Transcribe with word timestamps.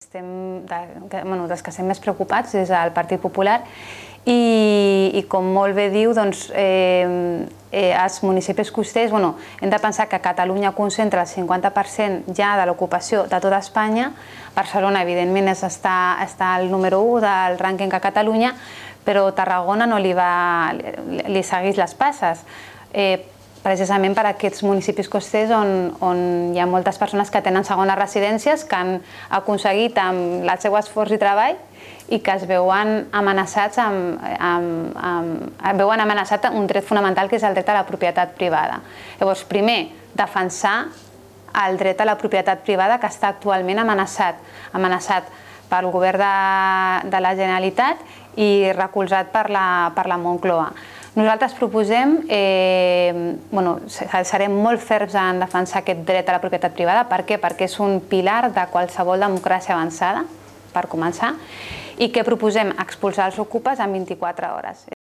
Estem 0.00 0.64
de, 0.64 1.08
que, 1.10 1.22
bueno, 1.24 1.48
dels 1.50 1.60
que 1.60 1.72
estem 1.74 1.88
més 1.90 1.98
preocupats 1.98 2.52
és 2.54 2.70
el 2.70 2.92
Partit 2.94 3.18
Popular 3.18 3.56
i, 4.30 5.10
i 5.18 5.22
com 5.26 5.48
molt 5.56 5.74
bé 5.74 5.88
diu, 5.90 6.12
doncs, 6.14 6.44
eh, 6.54 7.42
eh, 7.72 7.90
els 7.90 8.20
municipis 8.22 8.70
costers, 8.70 9.10
bueno, 9.10 9.32
hem 9.60 9.72
de 9.74 9.80
pensar 9.82 10.06
que 10.06 10.20
Catalunya 10.22 10.70
concentra 10.76 11.24
el 11.26 11.28
50% 11.28 12.30
ja 12.38 12.52
de 12.60 12.68
l'ocupació 12.70 13.24
de 13.26 13.40
tota 13.42 13.58
Espanya, 13.58 14.12
Barcelona 14.54 15.02
evidentment 15.02 15.50
és 15.50 15.64
està, 15.66 15.96
està 16.22 16.54
al 16.54 16.70
número 16.70 17.02
1 17.02 17.24
del 17.26 17.58
rànquing 17.58 17.92
a 17.92 18.00
Catalunya, 18.00 18.54
però 19.04 19.26
Tarragona 19.34 19.90
no 19.90 19.98
li, 19.98 20.14
va, 20.14 20.30
li, 20.78 21.26
li 21.26 21.42
segueix 21.42 21.76
les 21.76 21.98
passes. 21.98 22.46
Eh, 22.94 23.18
precisament 23.62 24.14
per 24.16 24.24
aquests 24.28 24.62
municipis 24.66 25.08
costers 25.10 25.50
on, 25.54 25.94
on 26.04 26.20
hi 26.54 26.60
ha 26.60 26.66
moltes 26.68 26.98
persones 27.00 27.30
que 27.30 27.42
tenen 27.44 27.66
segones 27.66 27.98
residències 27.98 28.64
que 28.68 28.76
han 28.76 28.98
aconseguit 29.40 29.98
amb 30.02 30.46
el 30.48 30.62
seu 30.62 30.76
esforç 30.78 31.16
i 31.16 31.20
treball 31.20 31.58
i 32.08 32.20
que 32.24 32.34
es 32.38 32.46
veuen 32.48 33.08
amenaçats 33.12 33.80
amb, 33.82 34.22
amb, 34.22 34.94
amb, 34.96 35.58
veuen 35.76 36.00
amenaçat 36.00 36.48
un 36.52 36.66
dret 36.70 36.86
fonamental 36.86 37.28
que 37.28 37.36
és 37.36 37.44
el 37.44 37.56
dret 37.56 37.68
a 37.68 37.76
la 37.80 37.84
propietat 37.88 38.32
privada. 38.38 38.80
Llavors, 39.20 39.44
primer, 39.48 39.90
defensar 40.16 40.88
el 41.66 41.76
dret 41.80 42.00
a 42.00 42.06
la 42.08 42.16
propietat 42.20 42.64
privada 42.64 42.98
que 43.00 43.10
està 43.10 43.32
actualment 43.34 43.82
amenaçat, 43.84 44.40
amenaçat 44.72 45.28
pel 45.68 45.90
govern 45.92 46.22
de, 46.22 47.10
de 47.12 47.20
la 47.20 47.34
Generalitat 47.36 48.00
i 48.40 48.70
recolzat 48.72 49.32
per 49.34 49.48
la, 49.52 49.66
per 49.96 50.06
la 50.08 50.16
Moncloa. 50.20 50.70
Nosaltres 51.14 51.54
proposem, 51.54 52.24
eh, 52.28 53.36
bueno, 53.50 53.78
serem 53.88 54.52
molt 54.52 54.80
ferms 54.80 55.14
en 55.14 55.40
defensar 55.40 55.80
aquest 55.80 56.04
dret 56.06 56.28
a 56.28 56.36
la 56.36 56.42
propietat 56.42 56.74
privada. 56.76 57.06
Per 57.08 57.24
què? 57.24 57.40
Perquè 57.40 57.64
és 57.64 57.78
un 57.80 58.00
pilar 58.00 58.52
de 58.52 58.66
qualsevol 58.70 59.20
democràcia 59.20 59.74
avançada, 59.74 60.24
per 60.72 60.86
començar, 60.86 61.34
i 61.98 62.12
que 62.12 62.24
proposem 62.24 62.70
expulsar 62.78 63.32
els 63.32 63.38
ocupes 63.38 63.80
en 63.80 63.92
24 63.92 64.54
hores. 64.54 64.97